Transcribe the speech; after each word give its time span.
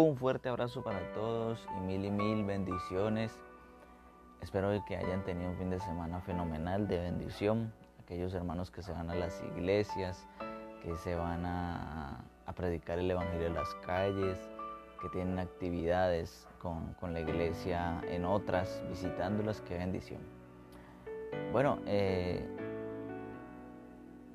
Un 0.00 0.16
fuerte 0.16 0.48
abrazo 0.48 0.80
para 0.84 1.12
todos 1.12 1.58
y 1.76 1.80
mil 1.80 2.04
y 2.04 2.10
mil 2.12 2.44
bendiciones. 2.44 3.36
Espero 4.40 4.70
que 4.86 4.96
hayan 4.96 5.24
tenido 5.24 5.50
un 5.50 5.56
fin 5.56 5.70
de 5.70 5.80
semana 5.80 6.20
fenomenal 6.20 6.86
de 6.86 7.00
bendición. 7.00 7.72
Aquellos 8.00 8.32
hermanos 8.32 8.70
que 8.70 8.80
se 8.80 8.92
van 8.92 9.10
a 9.10 9.16
las 9.16 9.42
iglesias, 9.56 10.24
que 10.84 10.96
se 10.98 11.16
van 11.16 11.44
a, 11.44 12.22
predicar 12.54 13.00
el 13.00 13.10
Evangelio 13.10 13.48
en 13.48 13.54
las 13.54 13.74
calles, 13.84 14.38
que 15.02 15.08
tienen 15.08 15.40
actividades 15.40 16.46
con, 16.60 16.94
la 17.12 17.18
iglesia 17.18 18.00
en 18.06 18.24
otras, 18.24 18.80
visitándolas, 18.88 19.62
qué 19.62 19.78
bendición. 19.78 20.20
Bueno, 21.50 21.80
eh, 21.86 22.46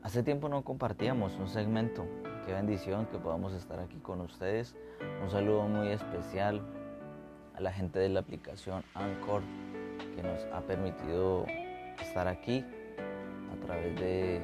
hace 0.02 0.24
tiempo 0.24 0.50
no 0.50 0.62
compartíamos 0.66 1.38
un 1.38 1.48
segmento 1.48 2.06
Qué 2.46 2.52
bendición 2.52 3.06
que 3.06 3.18
podamos 3.18 3.54
estar 3.54 3.80
aquí 3.80 4.00
con 4.00 4.20
ustedes. 4.20 4.76
Un 5.24 5.30
saludo 5.30 5.64
muy 5.64 5.88
especial 5.88 6.62
a 7.56 7.62
la 7.62 7.72
gente 7.72 8.00
de 8.00 8.10
la 8.10 8.20
aplicación 8.20 8.84
Anchor 8.96 9.42
que 10.14 10.24
nos 10.24 10.44
ha 10.52 10.60
permitido 10.60 11.46
estar 12.02 12.28
aquí 12.28 12.66
a 13.50 13.66
través 13.66 13.96
de, 13.98 14.42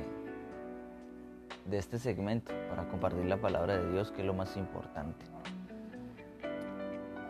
de 1.66 1.78
este 1.78 2.00
segmento 2.00 2.54
para 2.70 2.88
compartir 2.88 3.26
la 3.26 3.36
palabra 3.36 3.78
de 3.78 3.92
Dios, 3.92 4.12
que 4.12 4.22
es 4.22 4.28
lo 4.28 4.34
más 4.34 4.56
importante. 4.56 5.26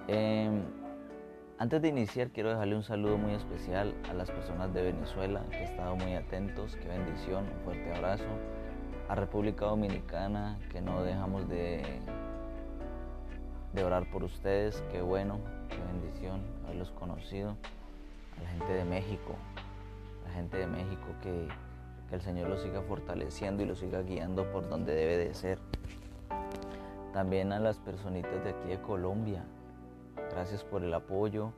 Em, 0.08 0.62
antes 1.58 1.81
de 1.81 1.88
iniciar, 1.88 2.30
quiero 2.30 2.50
dejarle 2.50 2.76
un 2.76 2.84
saludo 2.84 3.17
muy 3.17 3.34
especial 3.34 3.95
a 4.08 4.14
las 4.14 4.30
personas 4.30 4.72
de 4.72 4.84
Venezuela 4.84 5.42
que 5.50 5.58
han 5.58 5.64
estado 5.64 5.95
muy 5.95 6.14
atentos. 6.14 6.76
Qué 6.76 6.88
bendición, 6.88 7.45
un 7.45 7.64
fuerte 7.64 7.92
abrazo 7.95 8.28
a 9.09 9.16
República 9.16 9.66
Dominicana, 9.66 10.59
que 10.72 10.81
no 10.81 11.04
dejamos 11.04 11.50
de, 11.50 12.00
orar 13.84 14.09
por 14.12 14.23
ustedes. 14.23 14.84
Qué 14.91 15.02
bueno, 15.02 15.40
qué 15.67 15.77
bendición 15.77 16.41
haberlos 16.63 16.92
conocido. 16.92 17.58
A 18.38 18.44
la 18.44 18.50
gente 18.52 18.72
de 18.72 18.86
México, 18.86 19.36
la 20.25 20.31
gente 20.34 20.58
de 20.58 20.67
México 20.67 21.08
que, 21.23 21.47
que 22.08 22.16
el 22.16 22.22
Señor 22.22 22.50
los 22.50 22.61
siga 22.61 22.84
fortaleciendo 22.84 23.64
y 23.64 23.66
los 23.66 23.80
siga 23.80 24.02
guiando 24.03 24.50
por 24.52 24.69
donde 24.69 24.94
debe 24.94 25.17
de 25.17 25.34
ser. 25.34 25.58
También 27.12 27.52
a 27.52 27.59
las 27.59 27.80
personitas 27.80 28.44
de 28.44 28.52
aquí 28.52 28.69
de 28.69 28.80
Colombia. 28.80 29.44
Gracias 30.31 30.64
por 30.64 30.84
el 30.84 30.94
apoyo. 30.94 31.52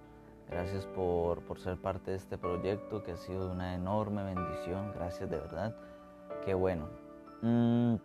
Gracias 0.50 0.86
por, 0.86 1.42
por, 1.42 1.60
ser 1.60 1.78
parte 1.78 2.12
de 2.12 2.18
este 2.18 2.38
proyecto 2.38 3.04
que 3.04 3.12
ha 3.12 3.18
sido 3.18 3.52
una 3.52 3.76
enorme 3.76 4.24
bendición. 4.24 4.94
Gracias 4.94 5.30
de 5.30 5.38
verdad. 5.38 5.76
Qué 6.46 6.54
bueno. 6.54 7.01
Mm, 7.42 7.96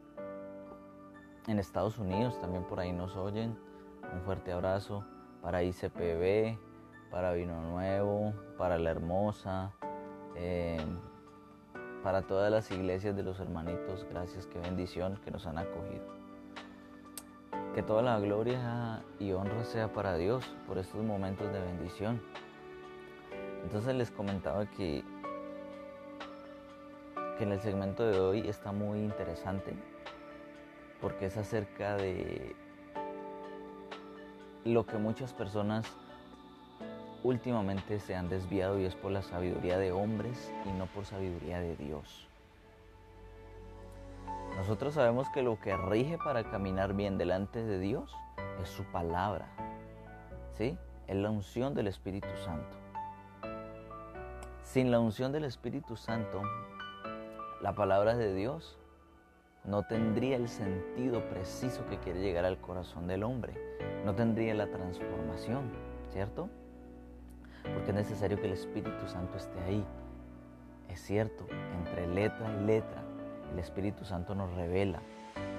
en 1.48 1.59
Estados 1.59 1.98
Unidos 1.98 2.41
también 2.41 2.65
por 2.65 2.81
ahí 2.81 2.92
nos 2.92 3.17
oyen. 3.17 3.56
Un 4.12 4.23
fuerte 4.23 4.53
abrazo 4.53 5.05
para 5.43 5.62
ICPB, 5.62 6.59
para 7.11 7.33
Vino 7.33 7.61
Nuevo, 7.61 8.33
para 8.56 8.78
La 8.78 8.91
Hermosa, 8.91 9.73
em, 10.34 10.98
para 12.03 12.23
todas 12.23 12.51
las 12.51 12.70
iglesias 12.70 13.15
de 13.15 13.23
los 13.23 13.39
hermanitos. 13.41 14.06
Gracias, 14.11 14.47
qué 14.47 14.59
bendición 14.59 15.20
que 15.25 15.31
nos 15.31 15.47
han 15.47 15.59
acogido. 15.59 16.05
Que 17.75 17.83
toda 17.83 18.03
la 18.03 18.19
gloria 18.19 19.03
y 19.19 19.33
honra 19.33 19.65
sea 19.65 19.93
para 19.93 20.17
Dios 20.17 20.45
por 20.67 20.78
estos 20.78 21.05
momentos 21.05 21.53
de 21.53 21.61
bendición. 21.61 22.23
Entonces 23.62 23.95
les 23.95 24.11
comentaba 24.11 24.67
que 24.67 25.05
que 27.37 27.45
en 27.45 27.53
el 27.53 27.61
segmento 27.61 28.06
de 28.06 28.19
hoy 28.19 28.48
está 28.48 28.73
muy 28.73 28.98
interesante 28.98 29.75
porque 31.01 31.27
es 31.27 31.37
acerca 31.37 31.97
de 31.97 32.56
lo 34.65 34.87
que 34.87 34.97
muchas 34.97 35.33
personas 35.33 35.87
últimamente 37.23 38.01
se 38.01 38.15
han 38.15 38.28
desviado 38.28 38.81
y 38.81 38.84
es 38.84 38.95
por 38.95 39.12
la 39.12 39.23
sabiduría 39.23 39.78
de 39.78 39.93
hombres 39.93 40.53
y 40.65 40.70
no 40.70 40.87
por 40.87 41.05
sabiduría 41.05 41.61
de 41.61 41.77
Dios. 41.77 42.28
Nosotros 44.56 44.94
sabemos 44.94 45.28
que 45.34 45.43
lo 45.43 45.61
que 45.61 45.77
rige 45.77 46.19
para 46.19 46.44
caminar 46.44 46.94
bien 46.94 47.19
delante 47.19 47.62
de 47.62 47.78
Dios 47.78 48.15
es 48.62 48.69
su 48.69 48.84
palabra. 48.84 49.47
¿Sí? 50.55 50.78
Es 51.06 51.16
la 51.16 51.31
unción 51.31 51.75
del 51.75 51.88
Espíritu 51.88 52.28
Santo. 52.43 52.77
Sin 54.62 54.91
la 54.91 54.99
unción 54.99 55.31
del 55.32 55.44
Espíritu 55.44 55.97
Santo 55.97 56.43
la 57.61 57.75
palabra 57.75 58.17
de 58.17 58.34
Dios 58.34 58.78
no 59.65 59.83
tendría 59.83 60.37
el 60.37 60.49
sentido 60.49 61.22
preciso 61.28 61.87
que 61.87 61.99
quiere 61.99 62.21
llegar 62.21 62.44
al 62.44 62.59
corazón 62.59 63.06
del 63.06 63.25
hombre, 63.25 63.55
no 64.05 64.15
tendría 64.15 64.55
la 64.55 64.69
transformación, 64.69 65.71
¿cierto? 66.12 66.49
Porque 67.75 67.91
es 67.91 67.97
necesario 67.97 68.39
que 68.39 68.47
el 68.47 68.53
Espíritu 68.53 69.09
Santo 69.09 69.37
esté 69.37 69.59
ahí. 69.61 69.84
Es 70.89 71.00
cierto, 71.00 71.47
entre 71.78 72.06
letra 72.06 72.55
y 72.61 72.65
letra, 72.65 73.03
el 73.53 73.59
Espíritu 73.59 74.05
Santo 74.05 74.34
nos 74.34 74.55
revela, 74.55 75.00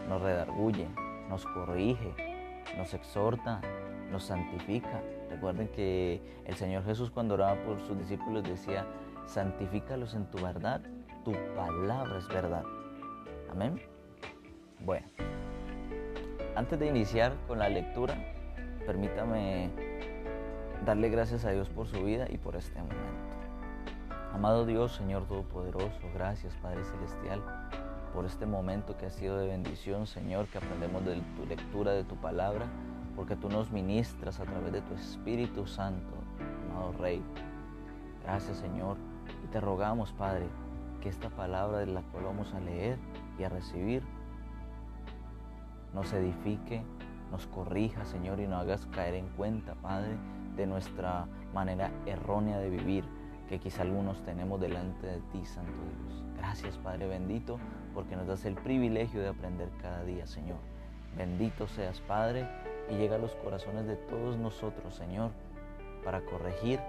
nos 0.07 0.21
redarguye, 0.21 0.87
nos 1.27 1.45
corrige, 1.45 2.13
nos 2.77 2.93
exhorta, 2.93 3.59
nos 4.09 4.23
santifica. 4.23 5.01
Recuerden 5.29 5.67
que 5.67 6.21
el 6.45 6.55
Señor 6.55 6.85
Jesús 6.85 7.11
cuando 7.11 7.33
oraba 7.33 7.61
por 7.63 7.81
sus 7.81 7.97
discípulos 7.97 8.43
decía, 8.43 8.85
santifícalos 9.25 10.13
en 10.13 10.25
tu 10.27 10.41
verdad, 10.41 10.81
tu 11.27 11.33
palabra 11.57 12.19
es 12.19 12.27
verdad. 12.29 12.63
Amén. 13.51 13.81
Bueno, 14.79 15.05
antes 16.55 16.79
de 16.79 16.87
iniciar 16.87 17.33
con 17.49 17.59
la 17.59 17.67
lectura, 17.67 18.15
permítame 18.85 19.69
darle 20.85 21.09
gracias 21.09 21.43
a 21.43 21.51
Dios 21.51 21.67
por 21.67 21.85
su 21.85 22.01
vida 22.01 22.27
y 22.29 22.37
por 22.37 22.55
este 22.55 22.79
momento. 22.79 23.03
Amado 24.33 24.65
Dios, 24.65 24.93
Señor 24.93 25.27
Todopoderoso, 25.27 25.99
gracias 26.13 26.55
Padre 26.61 26.85
Celestial 26.85 27.43
por 28.13 28.23
este 28.23 28.45
momento 28.45 28.95
que 28.97 29.07
ha 29.07 29.09
sido 29.09 29.37
de 29.37 29.47
bendición, 29.47 30.07
Señor, 30.07 30.47
que 30.47 30.59
aprendemos 30.59 31.03
de 31.03 31.15
tu 31.35 31.45
lectura 31.45 31.91
de 31.91 32.05
tu 32.05 32.15
palabra, 32.15 32.67
porque 33.17 33.35
tú 33.35 33.49
nos 33.49 33.69
ministras 33.69 34.39
a 34.39 34.45
través 34.45 34.71
de 34.71 34.81
tu 34.81 34.93
Espíritu 34.93 35.67
Santo, 35.67 36.13
amado 36.71 36.93
Rey. 36.93 37.21
Gracias, 38.23 38.57
Señor, 38.59 38.95
y 39.43 39.47
te 39.47 39.59
rogamos, 39.59 40.13
Padre, 40.13 40.45
esta 41.07 41.29
palabra 41.29 41.79
de 41.79 41.87
la 41.87 42.01
cual 42.01 42.25
vamos 42.25 42.53
a 42.53 42.59
leer 42.59 42.97
y 43.39 43.43
a 43.43 43.49
recibir 43.49 44.03
nos 45.93 46.13
edifique, 46.13 46.83
nos 47.31 47.47
corrija, 47.47 48.05
Señor, 48.05 48.39
y 48.39 48.47
nos 48.47 48.61
hagas 48.61 48.85
caer 48.87 49.15
en 49.15 49.27
cuenta, 49.29 49.75
Padre, 49.75 50.15
de 50.55 50.67
nuestra 50.67 51.27
manera 51.53 51.91
errónea 52.05 52.59
de 52.59 52.69
vivir 52.69 53.03
que 53.49 53.59
quizá 53.59 53.83
algunos 53.83 54.21
tenemos 54.23 54.59
delante 54.59 55.07
de 55.07 55.19
ti, 55.31 55.45
Santo 55.45 55.71
Dios. 55.71 56.23
Gracias, 56.37 56.77
Padre 56.77 57.07
bendito, 57.07 57.59
porque 57.93 58.15
nos 58.15 58.27
das 58.27 58.45
el 58.45 58.55
privilegio 58.55 59.21
de 59.21 59.29
aprender 59.29 59.69
cada 59.81 60.03
día, 60.03 60.27
Señor. 60.27 60.57
Bendito 61.17 61.67
seas, 61.67 61.99
Padre, 62.01 62.47
y 62.89 62.95
llega 62.95 63.15
a 63.15 63.19
los 63.19 63.35
corazones 63.35 63.87
de 63.87 63.95
todos 63.95 64.37
nosotros, 64.37 64.95
Señor, 64.95 65.31
para 66.03 66.21
corregir, 66.21 66.79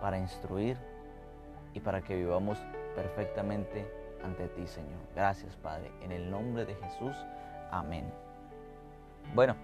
para 0.00 0.18
instruir 0.18 0.76
y 1.72 1.80
para 1.80 2.02
que 2.02 2.16
vivamos 2.16 2.58
perfectamente 2.94 3.86
ante 4.22 4.48
ti, 4.48 4.66
Señor. 4.66 5.00
Gracias, 5.14 5.56
Padre. 5.56 5.90
En 6.00 6.12
el 6.12 6.30
nombre 6.30 6.64
de 6.64 6.74
Jesús. 6.74 7.16
Amén. 7.70 8.10
Bueno, 9.34 9.56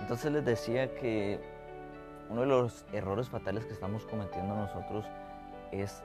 entonces 0.00 0.32
les 0.32 0.44
decía 0.44 0.94
que 0.94 1.40
uno 2.30 2.42
de 2.42 2.46
los 2.46 2.84
errores 2.92 3.28
fatales 3.28 3.66
que 3.66 3.72
estamos 3.72 4.06
cometiendo 4.06 4.54
nosotros 4.54 5.06
es 5.70 6.02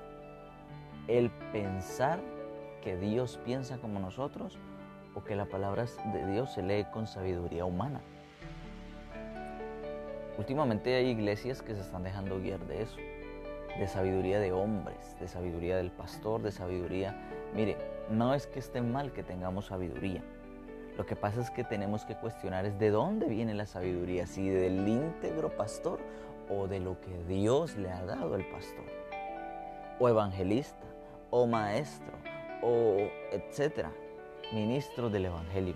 el 1.07 1.29
pensar 1.51 2.19
que 2.83 2.97
Dios 2.97 3.39
piensa 3.45 3.77
como 3.77 3.99
nosotros 3.99 4.57
o 5.15 5.23
que 5.23 5.35
la 5.35 5.45
palabra 5.45 5.85
de 6.13 6.31
Dios 6.31 6.53
se 6.53 6.61
lee 6.61 6.85
con 6.91 7.07
sabiduría 7.07 7.65
humana. 7.65 8.01
Últimamente 10.37 10.95
hay 10.95 11.07
iglesias 11.07 11.61
que 11.61 11.73
se 11.73 11.81
están 11.81 12.03
dejando 12.03 12.39
guiar 12.39 12.59
de 12.67 12.83
eso 12.83 12.97
de 13.79 13.87
sabiduría 13.87 14.39
de 14.39 14.51
hombres, 14.51 15.15
de 15.19 15.27
sabiduría 15.27 15.77
del 15.77 15.91
pastor, 15.91 16.41
de 16.41 16.51
sabiduría. 16.51 17.15
Mire, 17.53 17.77
no 18.09 18.33
es 18.33 18.47
que 18.47 18.59
esté 18.59 18.81
mal 18.81 19.11
que 19.11 19.23
tengamos 19.23 19.67
sabiduría. 19.67 20.23
Lo 20.97 21.05
que 21.05 21.15
pasa 21.15 21.41
es 21.41 21.51
que 21.51 21.63
tenemos 21.63 22.05
que 22.05 22.15
cuestionar 22.15 22.65
es 22.65 22.79
de 22.79 22.89
dónde 22.89 23.27
viene 23.27 23.53
la 23.53 23.67
sabiduría, 23.67 24.25
si 24.25 24.49
del 24.49 24.87
íntegro 24.87 25.55
pastor 25.55 25.99
o 26.49 26.67
de 26.67 26.79
lo 26.79 26.99
que 27.01 27.15
Dios 27.27 27.75
le 27.77 27.91
ha 27.91 28.03
dado 28.03 28.33
al 28.33 28.45
pastor, 28.45 28.85
o 29.99 30.09
evangelista, 30.09 30.85
o 31.29 31.45
maestro, 31.45 32.13
o 32.63 32.97
etcétera, 33.31 33.91
ministro 34.51 35.09
del 35.09 35.25
evangelio. 35.25 35.75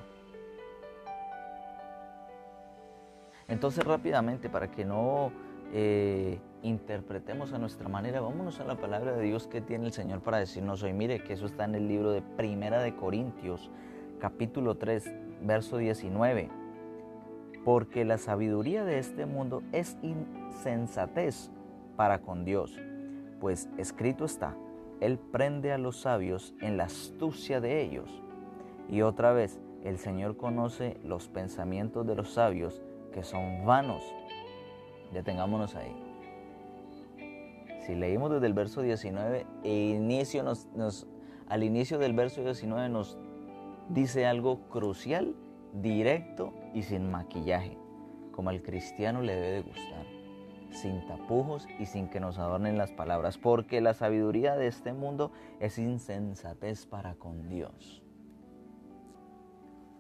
Entonces 3.48 3.84
rápidamente, 3.84 4.50
para 4.50 4.72
que 4.72 4.86
no 4.86 5.32
eh, 5.74 6.40
interpretemos 6.64 7.54
a 7.54 7.58
nuestra 7.58 7.90
manera, 7.90 8.22
vámonos 8.22 8.60
a 8.60 8.66
la 8.66 8.76
palabra 8.76 9.14
de 9.14 9.24
Dios 9.24 9.48
que 9.48 9.62
tiene 9.62 9.86
el 9.86 9.94
Señor 9.94 10.22
para 10.22 10.38
decirnos 10.38 10.84
hoy. 10.84 10.94
Mire 10.94 11.24
que 11.24 11.34
eso 11.34 11.46
está 11.46 11.66
en 11.66 11.76
el 11.76 11.88
libro 11.88 12.12
de 12.12 12.22
Primera 12.22 12.82
de 12.82 12.96
Corintios, 12.96 13.70
capítulo 14.20 14.76
3, 14.78 15.12
verso 15.42 15.78
19. 15.78 16.50
porque 17.64 18.06
la 18.06 18.18
sabiduría 18.18 18.84
de 18.84 18.98
este 18.98 19.26
mundo 19.26 19.62
es 19.72 19.98
insensatez 20.02 21.52
para 21.96 22.20
con 22.20 22.44
Dios, 22.44 22.80
pues 23.40 23.70
escrito 23.78 24.26
está, 24.26 24.56
Él 25.00 25.20
prende 25.20 25.72
a 25.72 25.78
los 25.78 26.02
sabios 26.02 26.54
en 26.62 26.78
la 26.78 26.86
astucia 26.86 27.62
de 27.62 27.82
ellos. 27.82 28.22
Y 28.90 29.04
otra 29.04 29.32
vez, 29.32 29.60
el 29.84 29.98
Señor 29.98 30.38
conoce 30.38 30.98
los 31.04 31.28
pensamientos 31.28 32.06
de 32.06 32.16
los 32.16 32.34
sabios 32.34 32.82
que 33.14 33.24
son 33.24 33.66
vanos. 33.66 34.04
Detengámonos 35.14 35.76
ahí. 35.76 36.11
Si 37.82 37.96
leímos 37.96 38.32
desde 38.32 38.46
el 38.46 38.54
verso 38.54 38.82
19, 38.82 39.46
inicio 39.64 40.44
nos, 40.44 41.08
al 41.48 41.64
inicio 41.64 41.98
del 41.98 42.14
verso 42.14 42.44
19 42.44 42.90
nos 42.90 43.18
dice 43.90 44.28
algo 44.28 44.62
crucial, 44.70 45.36
directo 45.74 46.54
y 46.74 46.84
sin 46.84 47.10
maquillaje, 47.10 47.78
como 48.32 48.50
al 48.50 48.62
cristiano 48.62 49.22
le 49.22 49.36
debe 49.36 49.52
de 49.52 49.62
gustar, 49.62 50.06
sin 50.70 51.06
tapujos 51.08 51.68
y 51.80 51.88
sin 51.88 52.08
que 52.08 52.20
nos 52.20 52.38
adornen 52.38 52.78
las 52.78 52.92
palabras, 52.92 53.40
porque 53.40 53.82
la 53.82 53.96
sabiduría 53.96 54.56
de 54.56 54.68
este 54.68 54.94
mundo 54.94 55.32
es 55.60 55.80
insensatez 55.80 56.86
para 56.86 57.16
con 57.16 57.50
Dios. 57.50 58.04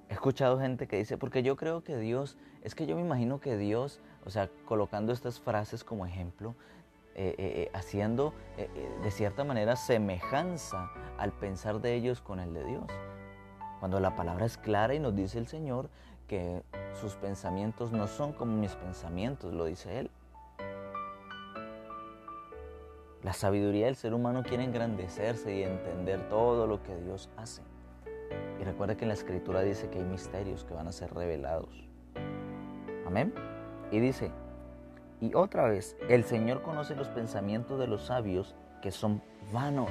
He 0.10 0.14
escuchado 0.14 0.60
gente 0.60 0.88
que 0.88 0.98
dice, 0.98 1.18
porque 1.18 1.42
yo 1.42 1.56
creo 1.56 1.84
que 1.84 1.98
Dios, 1.98 2.38
es 2.62 2.76
que 2.76 2.86
yo 2.86 2.96
me 2.96 3.02
imagino 3.02 3.40
que 3.40 3.58
Dios, 3.58 4.02
o 4.26 4.30
sea, 4.30 4.50
colocando 4.66 5.14
estas 5.14 5.40
frases 5.40 5.86
como 5.86 6.06
ejemplo, 6.06 6.54
eh, 7.14 7.36
eh, 7.38 7.38
eh, 7.38 7.72
haciendo 7.74 8.34
de 9.04 9.12
cierta 9.12 9.44
manera 9.44 9.76
semejanza 9.76 10.92
al 11.18 11.32
pensar 11.32 11.82
de 11.82 11.96
ellos 11.96 12.22
con 12.22 12.40
el 12.40 12.54
de 12.54 12.64
Dios. 12.64 12.86
Cuando 13.80 14.00
la 14.00 14.16
palabra 14.16 14.46
es 14.46 14.58
clara 14.58 14.94
y 14.94 15.00
nos 15.00 15.16
dice 15.16 15.40
el 15.40 15.48
Señor 15.48 15.90
que 16.28 16.62
sus 16.94 17.16
pensamientos 17.16 17.92
no 17.92 18.08
son 18.08 18.34
como 18.34 18.56
mis 18.56 18.76
pensamientos, 18.76 19.54
lo 19.54 19.66
dice 19.66 20.00
Él. 20.00 20.12
La 23.24 23.34
sabiduría 23.34 23.88
del 23.88 23.96
ser 23.96 24.14
humano 24.14 24.44
quiere 24.44 24.64
engrandecerse 24.64 25.56
y 25.56 25.64
entender 25.64 26.30
todo 26.30 26.66
lo 26.66 26.82
que 26.82 26.96
Dios 26.96 27.30
hace. 27.36 27.62
Y 28.60 28.64
recuerda 28.64 28.96
que 28.96 29.06
en 29.06 29.10
la 29.10 29.16
escritura 29.16 29.62
dice 29.62 29.90
que 29.90 30.00
hay 30.00 30.06
misterios 30.06 30.64
que 30.64 30.74
van 30.74 30.88
a 30.88 30.92
ser 30.92 31.14
revelados. 31.14 31.88
Amén. 33.06 33.34
Y 33.92 34.00
dice, 34.00 34.32
y 35.22 35.36
otra 35.36 35.70
vez, 35.70 35.96
el 36.10 36.24
Señor 36.24 36.64
conoce 36.64 36.96
los 36.96 37.08
pensamientos 37.08 37.80
de 37.80 37.86
los 37.86 38.08
sabios 38.08 38.56
que 38.82 38.92
son 38.92 39.22
vanos. 39.54 39.90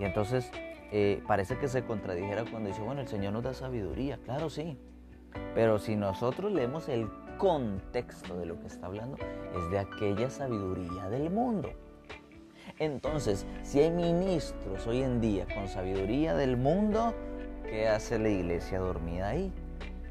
Y 0.00 0.04
entonces 0.04 0.50
eh, 0.90 1.22
parece 1.28 1.56
que 1.58 1.68
se 1.68 1.84
contradijera 1.84 2.44
cuando 2.50 2.68
dice, 2.68 2.82
bueno, 2.82 3.00
el 3.00 3.08
Señor 3.08 3.32
nos 3.32 3.44
da 3.44 3.54
sabiduría. 3.54 4.18
Claro, 4.24 4.50
sí. 4.50 4.76
Pero 5.54 5.78
si 5.78 5.94
nosotros 5.94 6.52
leemos 6.52 6.88
el 6.88 7.08
contexto 7.38 8.36
de 8.36 8.46
lo 8.46 8.58
que 8.58 8.66
está 8.66 8.86
hablando, 8.86 9.16
es 9.56 9.70
de 9.70 9.78
aquella 9.78 10.28
sabiduría 10.28 11.08
del 11.08 11.30
mundo. 11.30 11.70
Entonces, 12.80 13.46
si 13.62 13.78
hay 13.80 13.92
ministros 13.92 14.86
hoy 14.88 15.02
en 15.02 15.20
día 15.20 15.46
con 15.54 15.68
sabiduría 15.68 16.34
del 16.34 16.56
mundo, 16.56 17.14
¿qué 17.64 17.86
hace 17.86 18.18
la 18.18 18.28
iglesia 18.28 18.80
dormida 18.80 19.28
ahí? 19.28 19.52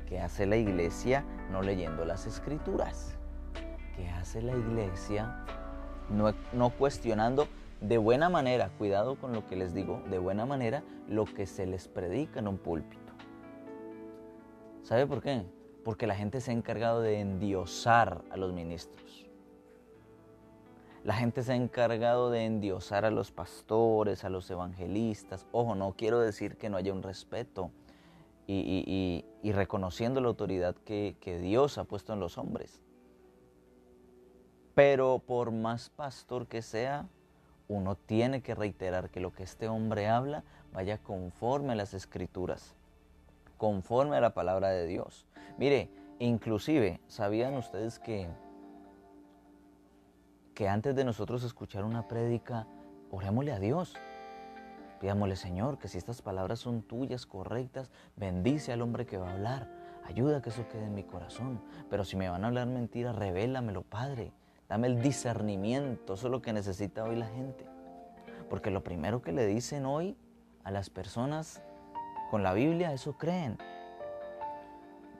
¿Qué 0.07 0.19
hace 0.19 0.45
la 0.45 0.55
iglesia 0.55 1.25
no 1.51 1.61
leyendo 1.61 2.05
las 2.05 2.25
escrituras? 2.25 3.15
¿Qué 3.95 4.09
hace 4.09 4.41
la 4.41 4.55
iglesia 4.55 5.44
no, 6.09 6.33
no 6.53 6.69
cuestionando 6.69 7.47
de 7.81 7.97
buena 7.97 8.29
manera, 8.29 8.69
cuidado 8.77 9.15
con 9.15 9.33
lo 9.33 9.45
que 9.47 9.55
les 9.55 9.73
digo, 9.73 10.01
de 10.09 10.19
buena 10.19 10.45
manera 10.45 10.83
lo 11.07 11.25
que 11.25 11.45
se 11.45 11.65
les 11.65 11.88
predica 11.88 12.39
en 12.39 12.47
un 12.47 12.57
púlpito? 12.57 13.13
¿Sabe 14.83 15.05
por 15.05 15.21
qué? 15.21 15.44
Porque 15.83 16.07
la 16.07 16.15
gente 16.15 16.39
se 16.41 16.51
ha 16.51 16.53
encargado 16.53 17.01
de 17.01 17.19
endiosar 17.19 18.21
a 18.31 18.38
los 18.38 18.53
ministros. 18.53 19.25
La 21.03 21.13
gente 21.13 21.41
se 21.44 21.53
ha 21.53 21.55
encargado 21.55 22.29
de 22.31 22.45
endiosar 22.45 23.05
a 23.05 23.11
los 23.11 23.31
pastores, 23.31 24.23
a 24.23 24.29
los 24.29 24.49
evangelistas. 24.49 25.45
Ojo, 25.51 25.75
no 25.75 25.94
quiero 25.97 26.19
decir 26.19 26.57
que 26.57 26.69
no 26.69 26.77
haya 26.77 26.91
un 26.94 27.03
respeto 27.03 27.71
y, 28.47 29.51
reconociendo 29.51 30.21
la 30.21 30.29
autoridad 30.29 30.75
que, 30.75 31.39
Dios 31.41 31.77
ha 31.77 31.83
puesto 31.83 32.13
en 32.13 32.19
los 32.19 32.38
hombres. 32.38 32.81
Pero 34.73 35.19
por 35.19 35.51
más 35.51 35.89
pastor 35.89 36.47
que 36.47 36.61
sea, 36.61 37.07
uno 37.67 37.95
tiene 37.95 38.41
que 38.41 38.55
reiterar 38.55 39.09
que 39.09 39.19
lo 39.19 39.33
que 39.33 39.44
este 39.44 39.67
hombre 39.67 40.07
habla 40.07 40.44
vaya 40.71 40.97
conforme 40.99 41.73
a 41.73 41.75
las 41.75 41.94
escrituras, 41.94 42.75
conforme 43.57 44.17
a 44.17 44.21
la 44.21 44.33
palabra 44.33 44.69
de 44.69 44.85
Dios. 44.85 45.25
Mire, 45.57 45.89
inclusive, 46.19 47.01
¿sabían 47.07 47.55
ustedes 47.55 47.99
que 47.99 48.29
que 50.57 50.67
antes 50.67 50.95
de 50.95 51.05
nosotros 51.05 51.44
escuchar 51.44 51.85
una 51.85 52.07
prédica, 52.07 52.65
orémosle 53.11 53.51
a 53.51 53.59
Dios. 53.59 53.94
Pidámosle, 54.99 55.35
Señor, 55.35 55.77
que 55.77 55.88
si 55.88 55.97
estas 55.97 56.21
palabras 56.21 56.59
son 56.59 56.81
tuyas, 56.81 57.25
correctas, 57.25 57.91
bendice 58.15 58.73
al 58.73 58.81
hombre 58.81 59.05
que 59.05 59.17
va 59.17 59.29
a 59.29 59.33
hablar. 59.33 59.67
Ayuda 60.05 60.38
a 60.38 60.41
que 60.41 60.49
eso 60.49 60.67
quede 60.69 60.85
en 60.85 60.95
mi 60.95 61.03
corazón. 61.03 61.61
Pero 61.89 62.03
si 62.03 62.15
me 62.15 62.29
van 62.29 62.44
a 62.44 62.47
hablar 62.47 62.67
mentiras, 62.67 63.15
revélamelo, 63.15 63.83
Padre. 63.83 64.31
Dame 64.69 64.88
el 64.88 65.01
discernimiento. 65.01 66.15
Eso 66.15 66.27
es 66.27 66.31
lo 66.31 66.41
que 66.41 66.53
necesita 66.53 67.03
hoy 67.03 67.15
la 67.15 67.27
gente. 67.27 67.65
Porque 68.49 68.71
lo 68.71 68.83
primero 68.83 69.21
que 69.21 69.31
le 69.31 69.45
dicen 69.45 69.85
hoy 69.85 70.17
a 70.63 70.71
las 70.71 70.89
personas 70.89 71.61
con 72.31 72.44
la 72.44 72.53
Biblia, 72.53 72.94
eso 72.94 73.17
creen. 73.17 73.57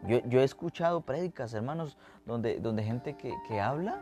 Yo, 0.04 0.40
he 0.40 0.44
escuchado 0.44 1.02
prédicas, 1.02 1.54
hermanos, 1.54 1.98
donde, 2.26 2.60
donde 2.60 2.84
gente 2.84 3.16
que, 3.16 3.60
habla 3.60 4.00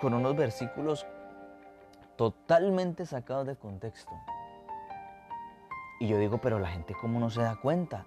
con 0.00 0.14
unos 0.14 0.34
versículos 0.34 1.06
totalmente 2.16 3.04
sacados 3.06 3.46
de 3.46 3.56
contexto. 3.56 4.12
Y 6.00 6.08
yo 6.08 6.18
digo, 6.18 6.38
pero 6.38 6.58
la 6.58 6.68
gente 6.68 6.94
cómo 7.00 7.20
no 7.20 7.30
se 7.30 7.42
da 7.42 7.54
cuenta. 7.54 8.06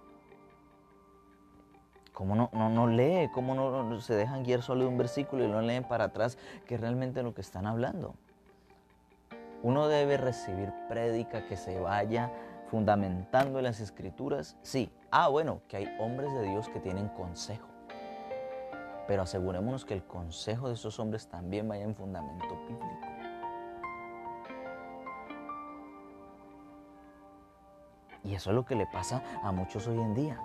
¿Cómo 2.11 2.35
no, 2.35 2.49
no, 2.51 2.87
lee? 2.87 3.29
¿Cómo 3.33 3.55
no, 3.55 4.01
se 4.01 4.15
dejan 4.15 4.43
guiar 4.43 4.61
solo 4.61 4.81
de 4.81 4.87
un 4.87 4.97
versículo 4.97 5.45
y 5.45 5.47
no 5.47 5.61
leen 5.61 5.83
para 5.85 6.05
atrás 6.05 6.37
que 6.65 6.75
es 6.75 6.81
realmente 6.81 7.23
lo 7.23 7.33
que 7.33 7.41
están 7.41 7.65
hablando? 7.65 8.15
Uno 9.61 9.87
debe 9.87 10.17
recibir 10.17 10.73
prédica 10.89 11.47
que 11.47 11.55
se 11.55 11.79
vaya 11.79 12.31
fundamentando 12.67 13.59
en 13.59 13.65
las 13.65 13.79
escrituras. 13.79 14.57
Sí. 14.61 14.91
Ah, 15.09 15.29
bueno, 15.29 15.61
que 15.69 15.77
hay 15.77 15.95
hombres 15.99 16.33
de 16.33 16.49
Dios 16.49 16.67
que 16.69 16.81
tienen 16.81 17.07
consejo 17.09 17.73
pero 19.07 19.23
asegurémonos 19.23 19.85
que 19.85 19.93
el 19.93 20.03
consejo 20.03 20.67
de 20.67 20.75
esos 20.75 20.99
hombres 20.99 21.27
también 21.27 21.67
vaya 21.67 21.83
en 21.83 21.95
fundamento 21.95 22.55
bíblico. 22.67 23.12
Y 28.23 28.35
eso 28.35 28.49
es 28.51 28.55
lo 28.55 28.65
que 28.65 28.75
le 28.75 28.85
pasa 28.85 29.21
a 29.43 29.51
muchos 29.51 29.87
hoy 29.87 29.99
en 29.99 30.13
día. 30.13 30.39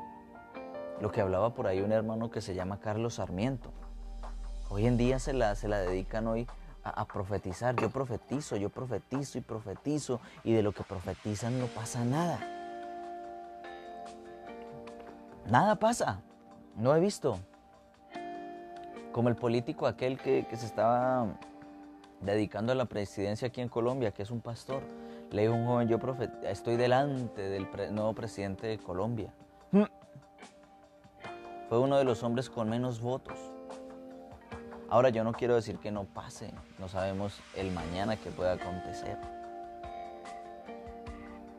Lo 1.01 1.13
que 1.13 1.21
hablaba 1.21 1.55
por 1.55 1.67
ahí 1.67 1.81
un 1.81 1.93
hermano 1.93 2.31
que 2.31 2.41
se 2.41 2.55
llama 2.55 2.81
Carlos 2.81 3.15
Sarmiento. 3.15 3.71
Hoy 4.69 4.87
en 4.87 4.97
día 4.97 5.19
se 5.19 5.33
la, 5.33 5.55
se 5.55 5.69
la 5.69 5.79
dedican 5.79 6.27
hoy 6.27 6.47
a, 6.83 6.91
a, 6.91 7.05
profetizar. 7.07 7.77
Yo 7.77 7.91
profetizo, 7.91 8.57
yo 8.57 8.69
profetizo 8.69 9.39
y 9.39 9.41
profetizo 9.41 10.21
y 10.45 10.53
de 10.53 10.63
lo 10.63 10.73
que 10.73 10.83
profetizan 10.83 11.59
no 11.59 11.67
pasa 11.67 12.05
nada. 12.05 12.41
Nada 15.47 15.77
pasa. 15.77 16.21
No 16.77 16.95
he 16.95 17.01
visto 17.01 17.39
como 19.19 19.29
el 19.29 19.35
político 19.35 19.89
aquel 19.89 20.17
que, 20.17 20.47
se 20.55 20.67
estaba 20.67 21.27
dedicando 22.21 22.71
a 22.71 22.75
la 22.77 22.85
presidencia 22.85 23.49
aquí 23.49 23.61
en 23.61 23.69
Colombia, 23.69 24.13
que 24.13 24.23
es 24.23 24.31
un 24.31 24.41
pastor. 24.41 24.83
Le 25.31 25.43
dijo 25.43 25.55
un 25.55 25.67
joven, 25.67 25.89
yo 25.89 25.99
estoy 26.45 26.77
delante 26.77 27.43
del 27.43 27.69
nuevo 27.93 28.15
presidente 28.15 28.67
de 28.67 28.79
Colombia. 28.79 29.33
Fue 31.69 31.79
uno 31.79 31.99
de 31.99 32.05
los 32.05 32.23
hombres 32.23 32.49
con 32.49 32.71
menos 32.71 33.01
votos. 33.01 33.39
Ahora 34.89 35.11
yo 35.11 35.23
no 35.23 35.33
quiero 35.33 35.55
decir 35.55 35.79
que 35.79 35.91
no 35.91 36.05
pase, 36.05 36.51
no 36.79 36.89
sabemos 36.89 37.39
el 37.55 37.71
mañana 37.73 38.17
que 38.17 38.31
pueda 38.31 38.55
acontecer. 38.55 39.19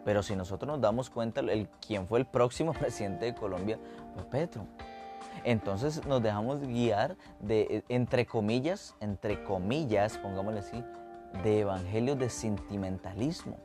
Pero 0.04 0.24
si 0.24 0.36
nosotros 0.36 0.68
nos 0.68 0.82
damos 0.82 1.12
cuenta, 1.12 1.42
el, 1.42 1.70
quién 1.86 2.08
fue 2.08 2.18
el 2.18 2.26
próximo 2.26 2.74
presidente 2.80 3.26
de 3.26 3.36
Colombia 3.36 3.78
fue 4.16 4.24
Petro. 4.24 4.66
Entonces 5.44 6.04
nos 6.08 6.24
dejamos 6.24 6.62
guiar 6.62 7.16
de, 7.40 7.84
entre 7.88 8.26
comillas, 8.26 8.96
entre 9.00 9.44
comillas, 9.44 10.18
pongámosle 10.18 10.62
así, 10.62 10.84
de 11.44 11.62
evangelios 11.62 12.18
de 12.18 12.30
sentimentalismo, 12.30 13.58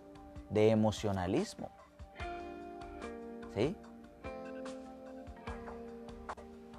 de 0.50 0.70
emocionalismo. 0.70 1.70
¿Sí? 3.54 3.76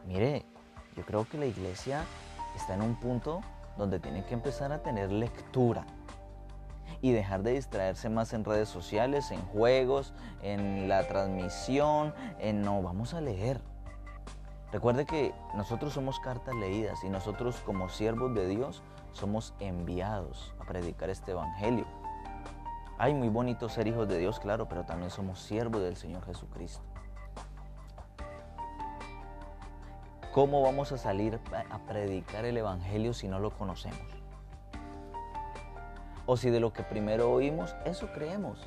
Mire, 0.07 0.45
yo 0.95 1.03
creo 1.05 1.27
que 1.27 1.37
la 1.37 1.45
iglesia 1.45 2.03
está 2.55 2.75
en 2.75 2.81
un 2.81 2.95
punto 2.99 3.41
donde 3.77 3.99
tiene 3.99 4.23
que 4.25 4.33
empezar 4.33 4.71
a 4.71 4.81
tener 4.81 5.11
lectura 5.11 5.85
y 7.01 7.11
dejar 7.11 7.43
de 7.43 7.53
distraerse 7.53 8.09
más 8.09 8.33
en 8.33 8.45
redes 8.45 8.69
sociales, 8.69 9.31
en 9.31 9.41
juegos, 9.41 10.13
en 10.41 10.87
la 10.87 11.07
transmisión, 11.07 12.13
en 12.39 12.61
no, 12.61 12.81
vamos 12.81 13.13
a 13.13 13.21
leer 13.21 13.59
Recuerde 14.75 15.05
que 15.05 15.33
nosotros 15.53 15.93
somos 15.93 16.19
cartas 16.19 16.53
leídas 16.53 17.01
y 17.05 17.09
nosotros 17.09 17.61
como 17.65 17.87
siervos 17.87 18.35
de 18.35 18.45
Dios 18.45 18.83
somos 19.13 19.53
enviados 19.61 20.53
a 20.59 20.65
predicar 20.65 21.09
este 21.09 21.31
Evangelio. 21.31 21.85
Hay 22.97 23.13
muy 23.13 23.29
bonito 23.29 23.69
ser 23.69 23.87
hijos 23.87 24.09
de 24.09 24.17
Dios, 24.17 24.37
claro, 24.37 24.67
pero 24.67 24.83
también 24.83 25.11
somos 25.11 25.39
siervos 25.39 25.81
del 25.81 25.95
Señor 25.95 26.25
Jesucristo. 26.25 26.83
¿Cómo 30.33 30.61
vamos 30.61 30.91
a 30.91 30.97
salir 30.97 31.39
a 31.71 31.79
predicar 31.87 32.43
el 32.43 32.57
Evangelio 32.57 33.13
si 33.13 33.29
no 33.29 33.39
lo 33.39 33.51
conocemos? 33.51 33.97
O 36.25 36.35
si 36.35 36.49
de 36.49 36.59
lo 36.59 36.73
que 36.73 36.83
primero 36.83 37.31
oímos, 37.31 37.73
eso 37.85 38.11
creemos. 38.11 38.59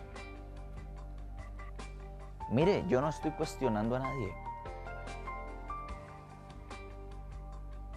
Mire, 2.50 2.82
yo 2.88 3.02
no 3.02 3.10
estoy 3.10 3.32
cuestionando 3.32 3.96
a 3.96 3.98
nadie. 3.98 4.47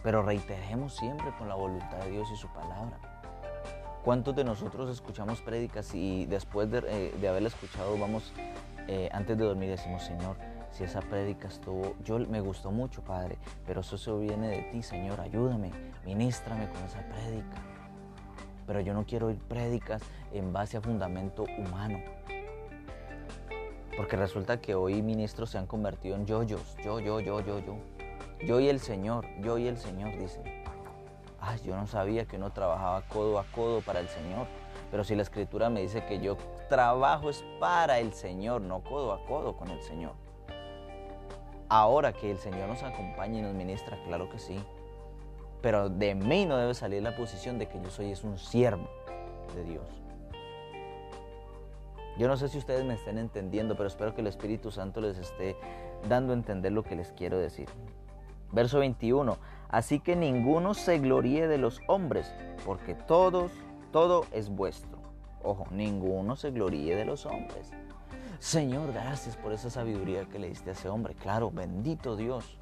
Pero 0.04 0.24
reiteremos 0.24 0.96
siempre 0.96 1.32
con 1.38 1.48
la 1.48 1.56
voluntad 1.56 1.98
de 2.00 2.12
Dios 2.12 2.30
y 2.32 2.36
su 2.36 2.48
palabra. 2.50 2.98
¿Cuántos 4.04 4.36
de 4.36 4.44
nosotros 4.44 4.90
escuchamos 4.90 5.42
prédicas 5.42 5.94
y 5.94 6.26
después 6.26 6.72
de, 6.72 6.84
eh, 6.88 7.28
haberla 7.28 7.50
escuchado 7.50 7.98
vamos, 8.00 8.34
eh, 8.88 9.10
antes 9.12 9.38
de 9.38 9.46
dormir 9.46 9.70
decimos, 9.70 10.04
Señor, 10.04 10.38
si 10.72 10.84
esa 10.84 11.02
prédica 11.02 11.48
estuvo, 11.48 11.96
yo 12.04 12.18
me 12.18 12.42
gustó 12.42 12.72
mucho, 12.72 13.04
Padre, 13.04 13.38
pero 13.68 13.82
eso 13.82 14.20
viene 14.20 14.48
de 14.48 14.62
ti, 14.72 14.82
Señor, 14.82 15.20
ayúdame, 15.20 15.72
ministrame 16.04 16.68
con 16.70 16.84
esa 16.84 17.00
prédica. 17.10 17.58
Pero 18.66 18.80
yo 18.80 18.94
no 18.94 19.06
quiero 19.06 19.28
oír 19.28 19.38
prédicas 19.38 20.02
en 20.32 20.52
base 20.52 20.78
a 20.78 20.82
fundamento 20.82 21.44
humano. 21.60 22.00
Porque 23.96 24.16
resulta 24.16 24.62
que 24.62 24.74
hoy 24.74 25.02
ministros 25.02 25.52
se 25.52 25.58
han 25.58 25.68
convertido 25.68 26.16
en 26.16 26.26
yoyos, 26.26 26.76
yo, 26.84 27.00
yo, 27.00 27.20
yo, 27.20 27.42
yo, 27.42 27.60
yo. 27.60 28.01
Yo 28.46 28.60
y 28.60 28.70
el 28.70 28.80
Señor, 28.80 29.26
yo 29.42 29.58
y 29.58 29.68
el 29.68 29.78
Señor, 29.78 30.18
dice. 30.18 30.42
Ay, 31.40 31.60
yo 31.64 31.76
no 31.76 31.88
sabía 31.88 32.26
que 32.26 32.38
uno 32.38 32.52
trabajaba 32.52 33.02
codo 33.08 33.40
a 33.40 33.46
codo 33.46 33.82
para 33.82 34.00
el 34.00 34.08
Señor. 34.08 34.48
Pero 34.90 35.04
si 35.04 35.16
la 35.16 35.22
escritura 35.22 35.70
me 35.70 35.82
dice 35.82 36.06
que 36.06 36.20
yo 36.20 36.38
trabajo 36.70 37.30
es 37.30 37.44
para 37.60 38.00
el 38.00 38.14
Señor, 38.14 38.62
no 38.62 38.84
codo 38.84 39.14
a 39.14 39.24
codo 39.26 39.56
con 39.56 39.70
el 39.70 39.82
Señor. 39.82 40.14
Ahora 41.70 42.14
que 42.14 42.30
el 42.30 42.38
Señor 42.38 42.68
nos 42.68 42.84
acompaña 42.84 43.40
y 43.40 43.42
nos 43.42 43.54
ministra, 43.54 43.98
claro 44.06 44.30
que 44.30 44.40
sí. 44.40 44.60
Pero 45.62 45.90
de 45.90 46.16
mí 46.16 46.46
no 46.46 46.58
debe 46.58 46.74
salir 46.74 47.02
la 47.02 47.16
posición 47.16 47.60
de 47.60 47.68
que 47.68 47.82
yo 47.82 47.90
soy 47.90 48.12
es 48.12 48.24
un 48.24 48.38
siervo 48.38 48.90
de 49.56 49.64
Dios. 49.64 49.86
Yo 52.18 52.28
no 52.28 52.36
sé 52.36 52.50
si 52.50 52.58
ustedes 52.58 52.84
me 52.84 52.96
estén 52.96 53.18
entendiendo, 53.18 53.78
pero 53.78 53.88
espero 53.88 54.14
que 54.14 54.22
el 54.22 54.28
Espíritu 54.28 54.72
Santo 54.72 55.00
les 55.00 55.18
esté 55.18 55.56
dando 56.10 56.34
a 56.34 56.36
entender 56.36 56.72
lo 56.72 56.84
que 56.84 56.96
les 56.96 57.12
quiero 57.14 57.38
decir. 57.38 57.70
Verso 58.52 58.80
21. 58.80 59.38
Así 59.70 60.00
que 60.00 60.16
ninguno 60.16 60.74
se 60.74 61.00
gloríe 61.00 61.48
de 61.48 61.58
los 61.58 61.80
hombres, 61.88 62.34
porque 62.66 62.94
todos, 62.94 63.52
todo 63.92 64.26
es 64.32 64.50
vuestro. 64.50 65.00
Ojo, 65.44 65.66
ninguno 65.72 66.36
se 66.36 66.52
gloríe 66.52 66.96
de 66.96 67.06
los 67.06 67.26
hombres. 67.26 67.72
Señor, 68.40 68.92
gracias 68.92 69.38
por 69.38 69.54
esa 69.54 69.70
sabiduría 69.70 70.26
que 70.26 70.40
le 70.40 70.50
diste 70.50 70.72
a 70.72 70.74
ese 70.74 70.90
hombre. 70.90 71.16
Claro, 71.16 71.52
bendito 71.52 72.16
Dios. 72.16 72.58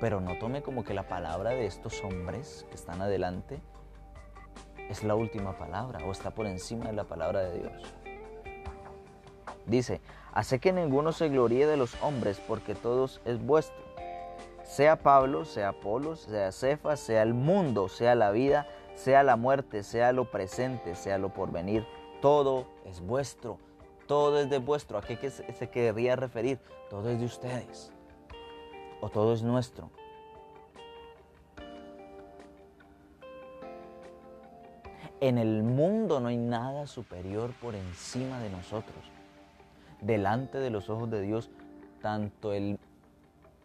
Pero 0.00 0.20
no 0.20 0.36
tome 0.38 0.62
como 0.62 0.84
que 0.84 0.92
la 0.92 1.08
palabra 1.08 1.50
de 1.50 1.66
estos 1.66 2.02
hombres 2.02 2.66
que 2.68 2.74
están 2.74 3.00
adelante 3.00 3.60
es 4.90 5.04
la 5.04 5.14
última 5.14 5.56
palabra 5.56 6.04
o 6.04 6.12
está 6.12 6.32
por 6.32 6.46
encima 6.46 6.86
de 6.86 6.92
la 6.92 7.04
palabra 7.04 7.40
de 7.40 7.58
Dios. 7.60 7.94
Dice, 9.66 10.00
hace 10.32 10.58
que 10.58 10.72
ninguno 10.72 11.12
se 11.12 11.28
gloríe 11.28 11.66
de 11.66 11.76
los 11.76 11.96
hombres 12.02 12.40
porque 12.46 12.74
todos 12.74 13.20
es 13.24 13.40
vuestro 13.44 13.80
sea 14.72 15.02
Pablo, 15.02 15.44
sea 15.44 15.68
Apolo, 15.68 16.16
sea 16.16 16.50
Cefas, 16.50 16.98
sea 16.98 17.22
el 17.22 17.34
mundo, 17.34 17.90
sea 17.90 18.14
la 18.14 18.30
vida, 18.30 18.66
sea 18.94 19.22
la 19.22 19.36
muerte, 19.36 19.82
sea 19.82 20.12
lo 20.12 20.30
presente, 20.30 20.94
sea 20.94 21.18
lo 21.18 21.28
porvenir, 21.34 21.86
todo 22.22 22.64
es 22.86 23.02
vuestro, 23.02 23.58
todo 24.06 24.40
es 24.40 24.48
de 24.48 24.56
vuestro. 24.56 24.96
¿A 24.96 25.02
qué 25.02 25.28
se 25.28 25.68
querría 25.68 26.16
referir? 26.16 26.58
Todo 26.88 27.10
es 27.10 27.18
de 27.18 27.26
ustedes 27.26 27.92
o 29.02 29.10
todo 29.10 29.34
es 29.34 29.42
nuestro. 29.42 29.90
En 35.20 35.36
el 35.36 35.62
mundo 35.64 36.18
no 36.18 36.28
hay 36.28 36.38
nada 36.38 36.86
superior 36.86 37.52
por 37.60 37.74
encima 37.74 38.40
de 38.40 38.48
nosotros. 38.48 39.04
Delante 40.00 40.56
de 40.56 40.70
los 40.70 40.88
ojos 40.88 41.10
de 41.10 41.20
Dios, 41.20 41.50
tanto 42.00 42.54
el 42.54 42.78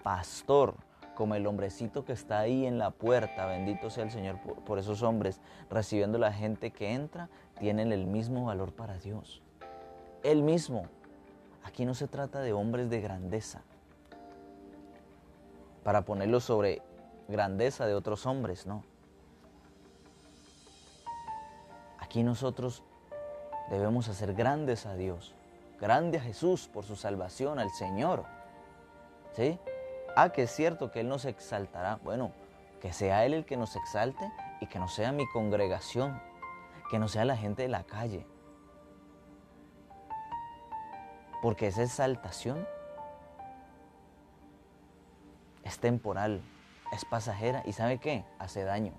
pastor 0.03 0.75
como 1.17 1.33
el 1.33 1.47
hombrecito 1.47 2.05
que 2.05 2.13
está 2.13 2.37
ahí 2.37 2.67
en 2.67 2.77
la 2.77 2.91
puerta, 2.91 3.47
bendito 3.47 3.89
sea 3.89 4.03
el 4.03 4.11
Señor 4.11 4.37
por, 4.39 4.77
esos 4.77 5.01
hombres, 5.01 5.41
recibiendo 5.67 6.19
la 6.19 6.31
gente 6.31 6.69
que 6.69 6.93
entra, 6.93 7.27
tienen 7.59 7.91
el 7.91 8.05
mismo 8.05 8.45
valor 8.45 8.71
para 8.71 8.99
Dios. 8.99 9.41
El 10.21 10.43
mismo. 10.43 10.85
Aquí 11.63 11.85
no 11.85 11.95
se 11.95 12.07
trata 12.07 12.41
de 12.41 12.53
hombres 12.53 12.91
de 12.91 13.01
grandeza, 13.01 13.63
para 15.83 16.03
ponerlos 16.03 16.43
sobre 16.43 16.83
grandeza 17.27 17.87
de 17.87 17.95
otros 17.95 18.27
hombres, 18.27 18.67
no. 18.67 18.83
Aquí 21.97 22.21
nosotros 22.21 22.83
debemos 23.71 24.07
hacer 24.07 24.35
grandes 24.35 24.85
a 24.85 24.93
Dios, 24.93 25.33
grande 25.81 26.19
a 26.19 26.21
Jesús 26.21 26.67
por 26.67 26.83
su 26.83 26.95
salvación, 26.95 27.57
al 27.57 27.71
Señor. 27.71 28.23
¿Sí? 29.33 29.59
Ah, 30.19 30.31
que 30.31 30.41
es 30.41 30.51
cierto 30.51 30.89
que 30.89 31.01
Él 31.01 31.09
nos 31.09 31.25
exaltará. 31.25 31.99
Bueno, 32.03 32.31
que 32.81 32.91
sea 32.91 33.23
Él 33.23 33.35
el 33.35 33.45
que 33.45 33.55
nos 33.55 33.75
exalte 33.75 34.31
y 34.59 34.65
que 34.65 34.79
no 34.79 34.87
sea 34.87 35.11
mi 35.11 35.27
congregación, 35.27 36.19
que 36.89 36.97
no 36.97 37.07
sea 37.07 37.23
la 37.23 37.37
gente 37.37 37.61
de 37.61 37.67
la 37.67 37.83
calle. 37.83 38.25
Porque 41.39 41.67
esa 41.67 41.83
exaltación 41.83 42.67
es 45.63 45.77
temporal, 45.77 46.41
es 46.91 47.05
pasajera 47.05 47.61
y 47.67 47.73
¿sabe 47.73 47.99
qué? 47.99 48.25
Hace 48.39 48.63
daño 48.63 48.93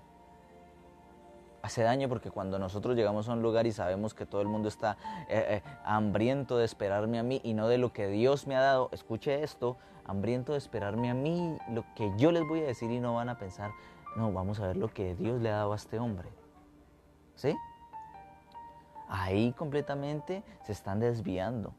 hace 1.69 1.83
daño 1.83 2.09
porque 2.09 2.31
cuando 2.31 2.57
nosotros 2.57 2.95
llegamos 2.95 3.29
a 3.29 3.33
un 3.33 3.43
lugar 3.43 3.67
y 3.67 3.71
sabemos 3.71 4.15
que 4.15 4.25
todo 4.25 4.41
el 4.41 4.47
mundo 4.47 4.67
está 4.67 4.97
eh, 5.29 5.61
eh, 5.63 5.63
hambriento 5.85 6.57
de 6.57 6.65
esperarme 6.65 7.19
a 7.19 7.23
mí 7.23 7.41
y 7.43 7.53
no 7.53 7.67
de 7.67 7.77
lo 7.77 7.93
que 7.93 8.07
Dios 8.07 8.47
me 8.47 8.55
ha 8.55 8.61
dado, 8.61 8.89
escuche 8.91 9.43
esto, 9.43 9.77
hambriento 10.05 10.53
de 10.53 10.57
esperarme 10.57 11.11
a 11.11 11.13
mí, 11.13 11.57
lo 11.71 11.85
que 11.95 12.11
yo 12.17 12.31
les 12.31 12.43
voy 12.47 12.61
a 12.61 12.65
decir 12.65 12.89
y 12.89 12.99
no 12.99 13.13
van 13.13 13.29
a 13.29 13.37
pensar, 13.37 13.71
no, 14.15 14.33
vamos 14.33 14.59
a 14.59 14.67
ver 14.67 14.77
lo 14.77 14.91
que 14.91 15.13
Dios 15.15 15.41
le 15.41 15.51
ha 15.51 15.57
dado 15.57 15.73
a 15.73 15.75
este 15.75 15.99
hombre. 15.99 16.29
¿Sí? 17.35 17.55
Ahí 19.07 19.53
completamente 19.53 20.43
se 20.63 20.71
están 20.71 20.99
desviando. 20.99 21.73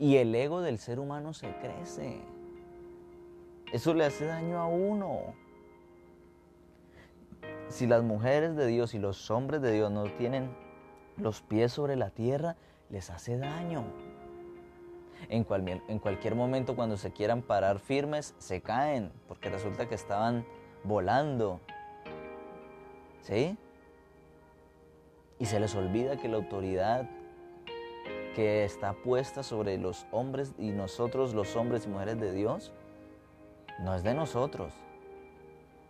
Y 0.00 0.16
el 0.16 0.34
ego 0.34 0.62
del 0.62 0.78
ser 0.78 0.98
humano 0.98 1.32
se 1.32 1.54
crece. 1.58 2.20
Eso 3.72 3.94
le 3.94 4.04
hace 4.04 4.26
daño 4.26 4.58
a 4.58 4.66
uno 4.66 5.45
si 7.68 7.86
las 7.86 8.02
mujeres 8.02 8.56
de 8.56 8.66
Dios 8.66 8.94
y 8.94 8.98
los 8.98 9.30
hombres 9.30 9.60
de 9.60 9.72
Dios 9.72 9.90
no 9.90 10.04
tienen 10.04 10.50
los 11.16 11.42
pies 11.42 11.72
sobre 11.72 11.96
la 11.96 12.10
tierra, 12.10 12.56
les 12.90 13.10
hace 13.10 13.38
daño. 13.38 13.84
En, 15.28 15.44
cualquier 15.44 16.34
momento 16.34 16.76
cuando 16.76 16.96
se 16.96 17.10
quieran 17.10 17.42
parar 17.42 17.80
firmes, 17.80 18.34
se 18.38 18.60
caen, 18.60 19.12
porque 19.26 19.48
resulta 19.48 19.88
que 19.88 19.94
estaban 19.94 20.46
volando. 20.84 21.60
¿Sí? 23.22 23.56
Y 25.38 25.46
se 25.46 25.58
les 25.58 25.74
olvida 25.74 26.16
que 26.16 26.28
la 26.28 26.36
autoridad 26.36 27.08
que 28.34 28.64
está 28.64 28.92
puesta 28.92 29.42
sobre 29.42 29.78
los 29.78 30.06
hombres 30.12 30.52
y 30.58 30.70
nosotros, 30.70 31.34
los 31.34 31.56
hombres 31.56 31.86
y 31.86 31.88
mujeres 31.88 32.20
de 32.20 32.32
Dios, 32.32 32.72
no 33.80 33.94
es 33.94 34.02
de 34.02 34.14
nosotros, 34.14 34.72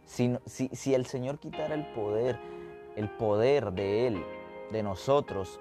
si, 0.07 0.95
el 0.95 1.07
Señor 1.07 1.39
quitara 1.39 1.75
el 1.75 1.85
poder, 1.87 2.39
el 2.97 3.11
poder 3.11 3.73
de 3.73 4.07
Él, 4.07 4.25
de 4.71 4.83
nosotros, 4.83 5.61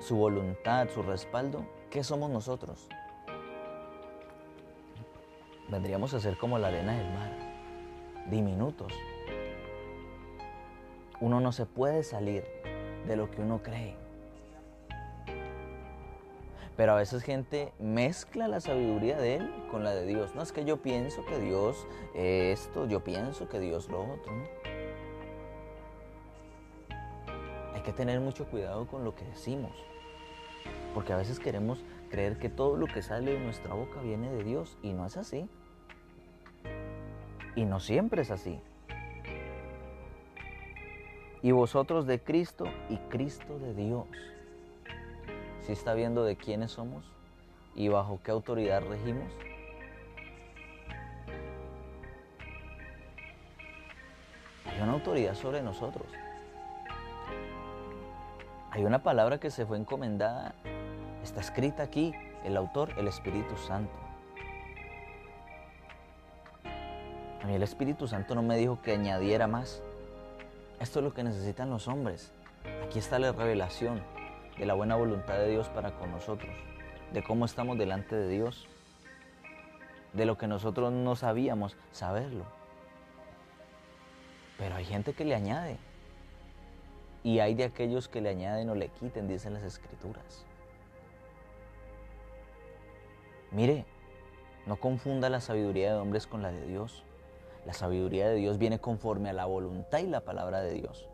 su 0.00 0.16
voluntad, 0.16 0.88
su 0.94 1.02
respaldo, 1.02 1.66
¿qué 1.90 2.04
somos 2.04 2.30
nosotros? 2.30 2.88
Vendríamos 5.68 6.14
a 6.14 6.20
ser 6.20 6.38
como 6.38 6.58
la 6.58 6.68
arena 6.68 6.96
del 6.96 7.10
mar, 7.12 7.32
diminutos. 8.30 8.92
Uno 11.20 11.40
no 11.40 11.52
se 11.52 11.66
puede 11.66 12.04
salir 12.04 12.44
de 13.06 13.16
lo 13.16 13.30
que 13.30 13.42
uno 13.42 13.62
cree. 13.62 14.07
Pero 16.78 16.92
a 16.92 16.94
veces 16.94 17.24
gente 17.24 17.72
mezcla 17.80 18.46
la 18.46 18.60
sabiduría 18.60 19.18
de 19.18 19.34
él 19.34 19.50
con 19.68 19.82
la 19.82 19.90
de 19.90 20.06
Dios. 20.06 20.36
No 20.36 20.42
es 20.42 20.52
que 20.52 20.64
yo 20.64 20.76
pienso 20.76 21.24
que 21.24 21.40
Dios 21.40 21.88
esto, 22.14 22.86
yo 22.86 23.02
pienso 23.02 23.48
que 23.48 23.58
Dios 23.58 23.88
lo 23.88 24.00
otro. 24.00 24.32
Hay 27.74 27.80
que 27.80 27.92
tener 27.92 28.20
mucho 28.20 28.46
cuidado 28.46 28.86
con 28.86 29.02
lo 29.02 29.16
que 29.16 29.24
decimos. 29.24 29.72
Porque 30.94 31.12
a 31.12 31.16
veces 31.16 31.40
queremos 31.40 31.82
creer 32.10 32.38
que 32.38 32.48
todo 32.48 32.76
lo 32.76 32.86
que 32.86 33.02
sale 33.02 33.32
de 33.32 33.40
nuestra 33.40 33.74
boca 33.74 34.00
viene 34.00 34.30
de 34.30 34.44
Dios 34.44 34.78
y 34.80 34.92
no 34.92 35.04
es 35.04 35.16
así. 35.16 35.48
Y 37.56 37.64
no 37.64 37.80
siempre 37.80 38.22
es 38.22 38.30
así. 38.30 38.60
Y 41.42 41.50
vosotros 41.50 42.06
de 42.06 42.20
Cristo 42.20 42.66
y 42.88 42.98
Cristo 43.08 43.58
de 43.58 43.74
Dios. 43.74 44.06
¿Sí 45.68 45.72
está 45.72 45.92
viendo 45.92 46.24
de 46.24 46.34
quiénes 46.34 46.70
somos 46.70 47.04
y 47.74 47.88
bajo 47.88 48.20
qué 48.24 48.30
autoridad 48.30 48.82
regimos? 48.88 49.30
Hay 54.64 54.80
una 54.80 54.92
autoridad 54.94 55.34
sobre 55.34 55.60
nosotros. 55.60 56.06
Hay 58.70 58.82
una 58.82 59.02
palabra 59.02 59.38
que 59.38 59.50
se 59.50 59.66
fue 59.66 59.76
encomendada, 59.76 60.54
está 61.22 61.42
escrita 61.42 61.82
aquí, 61.82 62.14
el 62.44 62.56
autor, 62.56 62.94
el 62.96 63.06
Espíritu 63.06 63.54
Santo. 63.58 63.92
A 67.42 67.46
mí 67.46 67.54
el 67.54 67.62
Espíritu 67.62 68.08
Santo 68.08 68.34
no 68.34 68.40
me 68.40 68.56
dijo 68.56 68.80
que 68.80 68.92
añadiera 68.92 69.46
más. 69.46 69.82
Esto 70.80 71.00
es 71.00 71.04
lo 71.04 71.12
que 71.12 71.24
necesitan 71.24 71.68
los 71.68 71.88
hombres. 71.88 72.32
Aquí 72.86 72.98
está 72.98 73.18
la 73.18 73.32
revelación 73.32 74.00
de 74.58 74.66
la 74.66 74.74
buena 74.74 74.96
voluntad 74.96 75.38
de 75.38 75.48
Dios 75.48 75.68
para 75.68 75.92
con 75.92 76.10
nosotros, 76.10 76.54
de 77.12 77.22
cómo 77.22 77.44
estamos 77.44 77.78
delante 77.78 78.16
de 78.16 78.28
Dios, 78.28 78.66
de 80.12 80.26
lo 80.26 80.36
que 80.36 80.46
nosotros 80.46 80.92
no 80.92 81.16
sabíamos, 81.16 81.76
saberlo. 81.92 82.44
Pero 84.58 84.74
hay 84.74 84.84
gente 84.84 85.12
que 85.12 85.24
le 85.24 85.34
añade. 85.34 85.76
Y 87.22 87.40
hay 87.40 87.54
de 87.54 87.64
aquellos 87.64 88.08
que 88.08 88.20
le 88.20 88.30
añaden 88.30 88.70
o 88.70 88.74
le 88.74 88.88
quiten, 88.88 89.28
dicen 89.28 89.54
las 89.54 89.62
escrituras. 89.62 90.44
Mire, 93.50 93.84
no 94.66 94.76
confunda 94.76 95.28
la 95.30 95.40
sabiduría 95.40 95.92
de 95.92 95.98
hombres 95.98 96.26
con 96.26 96.42
la 96.42 96.50
de 96.50 96.66
Dios. 96.66 97.04
La 97.64 97.72
sabiduría 97.72 98.28
de 98.28 98.36
Dios 98.36 98.58
viene 98.58 98.78
conforme 98.78 99.30
a 99.30 99.32
la 99.32 99.46
voluntad 99.46 99.98
y 99.98 100.06
la 100.06 100.20
palabra 100.20 100.60
de 100.60 100.74
Dios. 100.74 101.08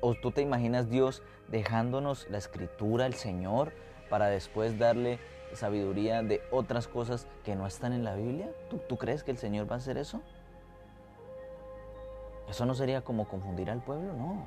¿O, 0.00 0.14
tú 0.14 0.30
te 0.30 0.40
imaginas 0.40 0.88
Dios 0.88 1.22
dejándonos 1.48 2.28
la 2.30 2.38
escritura, 2.38 3.04
el 3.06 3.14
Señor, 3.14 3.72
para 4.08 4.26
después 4.26 4.78
darle 4.78 5.18
sabiduría 5.52 6.22
de 6.22 6.42
otras 6.50 6.88
cosas 6.88 7.26
que 7.44 7.54
no 7.54 7.66
están 7.66 7.92
en 7.92 8.02
la 8.02 8.14
Biblia? 8.14 8.50
¿Tú, 8.70 8.78
¿Tú 8.78 8.96
crees 8.96 9.22
que 9.22 9.30
el 9.30 9.38
Señor 9.38 9.70
va 9.70 9.74
a 9.74 9.78
hacer 9.78 9.98
eso? 9.98 10.22
¿Eso 12.48 12.64
no 12.66 12.74
sería 12.74 13.02
como 13.02 13.28
confundir 13.28 13.70
al 13.70 13.82
pueblo? 13.82 14.12
No. 14.14 14.46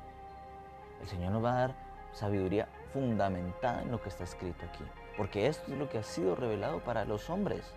El 1.02 1.08
Señor 1.08 1.32
nos 1.32 1.44
va 1.44 1.52
a 1.52 1.60
dar 1.68 1.76
sabiduría 2.14 2.68
fundamentada 2.92 3.84
en 3.84 3.92
lo 3.92 4.02
que 4.02 4.10
está 4.10 4.24
escrito 4.24 4.66
aquí. 4.66 4.84
Porque 5.18 5.48
esto 5.48 5.72
es 5.72 5.78
lo 5.78 5.90
que 5.90 6.00
ha 6.00 6.04
sido 6.04 6.36
revelado 6.36 6.80
para 6.84 7.06
los 7.06 7.30
hombres. 7.30 7.74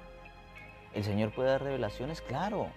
El 0.94 1.04
Señor 1.04 1.34
puede 1.34 1.50
dar 1.50 1.62
revelaciones, 1.62 2.20
claro. 2.22 2.68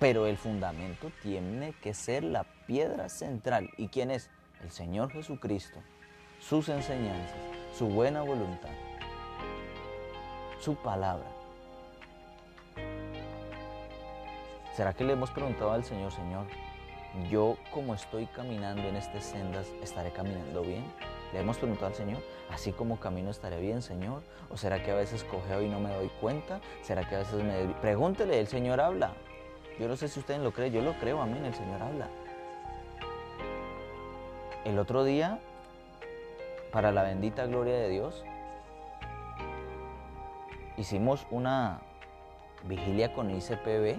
Pero 0.00 0.26
el 0.26 0.38
fundamento 0.38 1.12
tiene 1.22 1.74
que 1.82 1.92
ser 1.92 2.24
la 2.24 2.44
piedra 2.66 3.10
central. 3.10 3.68
¿Y 3.76 3.88
quién 3.88 4.10
es? 4.10 4.30
El 4.62 4.70
Señor 4.70 5.12
Jesucristo. 5.12 5.78
Sus 6.38 6.70
enseñanzas, 6.70 7.36
su 7.76 7.86
buena 7.86 8.22
voluntad, 8.22 8.70
su 10.58 10.74
palabra. 10.74 11.26
¿Será 14.74 14.94
que 14.94 15.04
le 15.04 15.12
hemos 15.12 15.30
preguntado 15.30 15.72
al 15.72 15.84
Señor, 15.84 16.10
Señor, 16.12 16.46
yo 17.28 17.58
como 17.70 17.92
estoy 17.92 18.24
caminando 18.24 18.88
en 18.88 18.96
estas 18.96 19.24
sendas, 19.24 19.66
¿estaré 19.82 20.12
caminando 20.12 20.62
bien? 20.62 20.84
Le 21.34 21.40
hemos 21.40 21.58
preguntado 21.58 21.88
al 21.88 21.94
Señor, 21.94 22.22
así 22.50 22.72
como 22.72 22.98
camino 22.98 23.30
estaré 23.30 23.60
bien, 23.60 23.82
Señor. 23.82 24.22
¿O 24.48 24.56
será 24.56 24.82
que 24.82 24.92
a 24.92 24.94
veces 24.94 25.24
cogeo 25.24 25.60
y 25.60 25.68
no 25.68 25.78
me 25.78 25.92
doy 25.92 26.10
cuenta? 26.20 26.62
¿Será 26.80 27.06
que 27.06 27.16
a 27.16 27.18
veces 27.18 27.44
me... 27.44 27.74
Pregúntele, 27.82 28.40
el 28.40 28.46
Señor 28.46 28.80
habla. 28.80 29.12
Yo 29.80 29.88
no 29.88 29.96
sé 29.96 30.08
si 30.08 30.20
ustedes 30.20 30.40
lo 30.42 30.52
creen, 30.52 30.74
yo 30.74 30.82
lo 30.82 30.92
creo, 30.98 31.22
amén, 31.22 31.42
el 31.42 31.54
Señor 31.54 31.82
habla. 31.82 32.08
El 34.66 34.78
otro 34.78 35.04
día, 35.04 35.38
para 36.70 36.92
la 36.92 37.02
bendita 37.02 37.46
gloria 37.46 37.76
de 37.76 37.88
Dios, 37.88 38.22
hicimos 40.76 41.26
una 41.30 41.80
vigilia 42.64 43.14
con 43.14 43.30
ICPB 43.30 43.98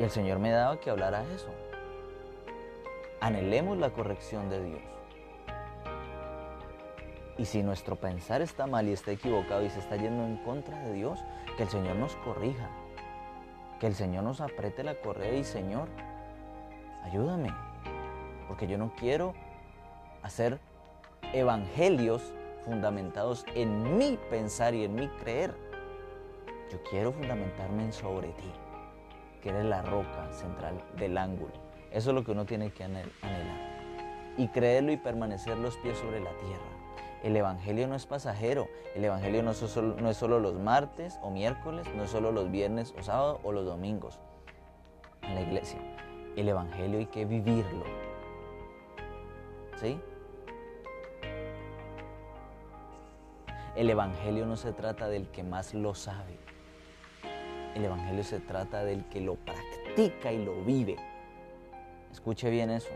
y 0.00 0.02
el 0.02 0.10
Señor 0.10 0.40
me 0.40 0.50
daba 0.50 0.80
que 0.80 0.90
hablara 0.90 1.22
eso. 1.32 1.54
Anhelemos 3.20 3.78
la 3.78 3.90
corrección 3.90 4.50
de 4.50 4.64
Dios. 4.64 4.82
Y 7.38 7.44
si 7.44 7.62
nuestro 7.62 7.94
pensar 7.94 8.42
está 8.42 8.66
mal 8.66 8.88
y 8.88 8.92
está 8.92 9.12
equivocado 9.12 9.64
y 9.64 9.70
se 9.70 9.78
está 9.78 9.94
yendo 9.94 10.24
en 10.24 10.38
contra 10.38 10.80
de 10.80 10.94
Dios, 10.94 11.20
que 11.56 11.62
el 11.62 11.68
Señor 11.68 11.94
nos 11.94 12.16
corrija. 12.16 12.68
Que 13.80 13.86
el 13.86 13.94
Señor 13.94 14.24
nos 14.24 14.40
apriete 14.40 14.82
la 14.82 14.94
correa 14.94 15.34
y 15.34 15.44
Señor, 15.44 15.88
ayúdame. 17.04 17.50
Porque 18.48 18.66
yo 18.66 18.78
no 18.78 18.92
quiero 18.96 19.34
hacer 20.22 20.60
evangelios 21.32 22.32
fundamentados 22.64 23.44
en 23.54 23.98
mi 23.98 24.18
pensar 24.30 24.74
y 24.74 24.84
en 24.84 24.94
mi 24.94 25.08
creer. 25.08 25.54
Yo 26.70 26.82
quiero 26.90 27.12
fundamentarme 27.12 27.84
en 27.84 27.92
sobre 27.92 28.28
ti 28.28 28.52
que 29.42 29.50
eres 29.50 29.64
la 29.64 29.82
roca 29.82 30.32
central 30.32 30.82
del 30.96 31.16
ángulo. 31.16 31.52
Eso 31.92 32.10
es 32.10 32.14
lo 32.14 32.24
que 32.24 32.32
uno 32.32 32.44
tiene 32.46 32.72
que 32.72 32.84
anhelar. 32.84 33.06
Y 34.36 34.48
creerlo 34.48 34.90
y 34.92 34.96
permanecer 34.96 35.56
los 35.56 35.76
pies 35.78 35.96
sobre 35.98 36.20
la 36.20 36.30
tierra. 36.30 36.75
El 37.22 37.36
Evangelio 37.36 37.88
no 37.88 37.94
es 37.94 38.06
pasajero. 38.06 38.68
El 38.94 39.04
Evangelio 39.04 39.42
no 39.42 39.50
es, 39.50 39.58
solo, 39.58 39.96
no 40.00 40.10
es 40.10 40.16
solo 40.16 40.38
los 40.38 40.54
martes 40.54 41.18
o 41.22 41.30
miércoles, 41.30 41.86
no 41.94 42.04
es 42.04 42.10
solo 42.10 42.32
los 42.32 42.50
viernes 42.50 42.94
o 42.98 43.02
sábados 43.02 43.40
o 43.42 43.52
los 43.52 43.64
domingos 43.64 44.20
en 45.22 45.34
la 45.34 45.40
iglesia. 45.42 45.80
El 46.36 46.48
Evangelio 46.48 46.98
hay 46.98 47.06
que 47.06 47.24
vivirlo. 47.24 47.84
¿Sí? 49.80 50.00
El 53.74 53.90
Evangelio 53.90 54.46
no 54.46 54.56
se 54.56 54.72
trata 54.72 55.08
del 55.08 55.28
que 55.28 55.42
más 55.42 55.74
lo 55.74 55.94
sabe. 55.94 56.38
El 57.74 57.84
Evangelio 57.84 58.24
se 58.24 58.40
trata 58.40 58.84
del 58.84 59.04
que 59.06 59.20
lo 59.20 59.34
practica 59.34 60.32
y 60.32 60.42
lo 60.42 60.64
vive. 60.64 60.96
Escuche 62.10 62.48
bien 62.48 62.70
eso. 62.70 62.88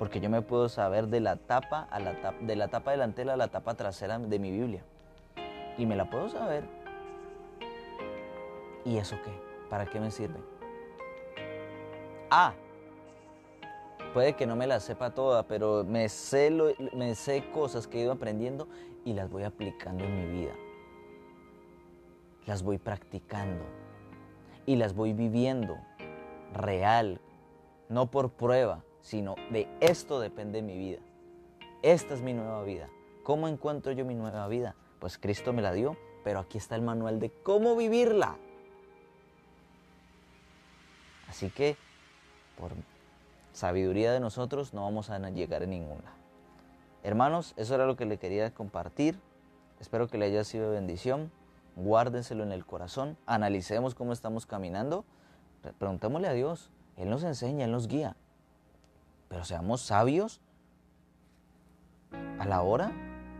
Porque 0.00 0.18
yo 0.18 0.30
me 0.30 0.40
puedo 0.40 0.70
saber 0.70 1.08
de 1.08 1.20
la 1.20 1.36
tapa, 1.36 1.86
a 1.90 2.00
la 2.00 2.22
tapa, 2.22 2.38
de 2.40 2.56
la 2.56 2.68
tapa 2.68 2.92
delantera 2.92 3.34
a 3.34 3.36
la 3.36 3.48
tapa 3.48 3.74
trasera 3.74 4.18
de 4.18 4.38
mi 4.38 4.50
Biblia. 4.50 4.82
Y 5.76 5.84
me 5.84 5.94
la 5.94 6.08
puedo 6.08 6.30
saber. 6.30 6.64
¿Y 8.86 8.96
eso 8.96 9.16
qué? 9.22 9.30
¿Para 9.68 9.84
qué 9.84 10.00
me 10.00 10.10
sirve? 10.10 10.40
Ah, 12.30 12.54
puede 14.14 14.32
que 14.36 14.46
no 14.46 14.56
me 14.56 14.66
la 14.66 14.80
sepa 14.80 15.10
toda, 15.10 15.42
pero 15.42 15.84
me 15.84 16.08
sé, 16.08 16.50
me 16.94 17.14
sé 17.14 17.50
cosas 17.52 17.86
que 17.86 17.98
he 17.98 18.00
ido 18.00 18.12
aprendiendo 18.12 18.68
y 19.04 19.12
las 19.12 19.28
voy 19.28 19.42
aplicando 19.42 20.02
en 20.02 20.16
mi 20.16 20.40
vida. 20.40 20.54
Las 22.46 22.62
voy 22.62 22.78
practicando 22.78 23.66
y 24.64 24.76
las 24.76 24.94
voy 24.94 25.12
viviendo 25.12 25.76
real, 26.54 27.20
no 27.90 28.10
por 28.10 28.30
prueba, 28.30 28.82
sino 29.02 29.34
de 29.50 29.68
esto 29.80 30.20
depende 30.20 30.62
mi 30.62 30.76
vida. 30.76 30.98
Esta 31.82 32.14
es 32.14 32.22
mi 32.22 32.32
nueva 32.32 32.62
vida. 32.64 32.88
¿Cómo 33.22 33.48
encuentro 33.48 33.92
yo 33.92 34.04
mi 34.04 34.14
nueva 34.14 34.46
vida? 34.48 34.74
Pues 34.98 35.18
Cristo 35.18 35.52
me 35.52 35.62
la 35.62 35.72
dio, 35.72 35.96
pero 36.24 36.38
aquí 36.40 36.58
está 36.58 36.76
el 36.76 36.82
manual 36.82 37.20
de 37.20 37.30
cómo 37.30 37.76
vivirla. 37.76 38.36
Así 41.28 41.50
que, 41.50 41.76
por 42.58 42.72
sabiduría 43.52 44.12
de 44.12 44.20
nosotros, 44.20 44.74
no 44.74 44.82
vamos 44.82 45.10
a 45.10 45.18
llegar 45.30 45.62
a 45.62 45.66
ninguna. 45.66 46.12
Hermanos, 47.02 47.54
eso 47.56 47.74
era 47.74 47.86
lo 47.86 47.96
que 47.96 48.04
le 48.04 48.18
quería 48.18 48.52
compartir. 48.52 49.18
Espero 49.80 50.08
que 50.08 50.18
le 50.18 50.26
haya 50.26 50.44
sido 50.44 50.72
bendición 50.72 51.30
guárdenselo 51.76 52.42
en 52.42 52.52
el 52.52 52.64
corazón, 52.64 53.16
analicemos 53.26 53.94
cómo 53.94 54.12
estamos 54.12 54.46
caminando, 54.46 55.04
preguntémosle 55.78 56.28
a 56.28 56.32
Dios, 56.32 56.70
Él 56.96 57.10
nos 57.10 57.22
enseña, 57.24 57.64
Él 57.64 57.72
nos 57.72 57.88
guía, 57.88 58.16
pero 59.30 59.44
seamos 59.44 59.80
sabios 59.80 60.40
a 62.40 62.44
la 62.46 62.62
hora 62.62 62.92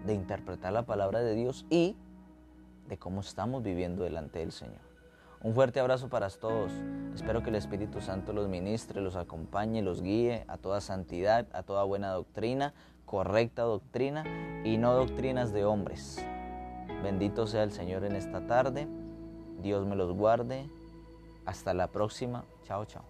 de 0.06 0.14
interpretar 0.14 0.72
la 0.72 0.86
palabra 0.86 1.18
de 1.18 1.34
Dios 1.34 1.66
y 1.68 1.96
de 2.88 2.96
cómo 2.96 3.20
estamos 3.20 3.64
viviendo 3.64 4.04
delante 4.04 4.38
del 4.38 4.52
Señor. 4.52 4.78
Un 5.42 5.52
fuerte 5.52 5.80
abrazo 5.80 6.08
para 6.08 6.30
todos. 6.30 6.70
Espero 7.12 7.42
que 7.42 7.50
el 7.50 7.56
Espíritu 7.56 8.00
Santo 8.00 8.32
los 8.32 8.48
ministre, 8.48 9.00
los 9.00 9.16
acompañe, 9.16 9.82
los 9.82 10.00
guíe 10.00 10.44
a 10.46 10.58
toda 10.58 10.80
santidad, 10.80 11.48
a 11.52 11.64
toda 11.64 11.82
buena 11.82 12.12
doctrina, 12.12 12.72
correcta 13.04 13.62
doctrina 13.62 14.24
y 14.64 14.78
no 14.78 14.94
doctrinas 14.94 15.52
de 15.52 15.64
hombres. 15.64 16.24
Bendito 17.02 17.48
sea 17.48 17.64
el 17.64 17.72
Señor 17.72 18.04
en 18.04 18.14
esta 18.14 18.46
tarde. 18.46 18.86
Dios 19.60 19.84
me 19.86 19.96
los 19.96 20.12
guarde. 20.12 20.70
Hasta 21.46 21.74
la 21.74 21.88
próxima. 21.88 22.44
Chao, 22.62 22.84
chao. 22.84 23.09